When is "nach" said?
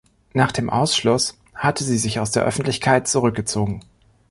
0.33-0.51